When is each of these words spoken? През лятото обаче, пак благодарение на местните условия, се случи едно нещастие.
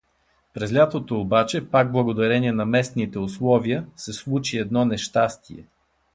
През 0.53 0.73
лятото 0.73 1.19
обаче, 1.21 1.69
пак 1.69 1.91
благодарение 1.91 2.51
на 2.51 2.65
местните 2.65 3.19
условия, 3.19 3.85
се 3.95 4.13
случи 4.13 4.57
едно 4.57 4.85
нещастие. 4.85 5.67